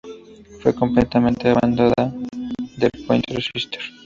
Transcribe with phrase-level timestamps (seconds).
[0.61, 1.19] Fue componente
[1.49, 1.93] de la banda
[2.79, 3.91] The Pointer Sisters.